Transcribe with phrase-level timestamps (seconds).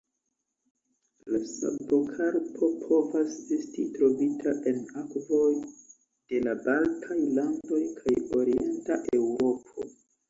[1.33, 9.91] La sabrokarpo povas esti trovita en akvoj de la Baltaj landoj kaj Orienta Eŭropo.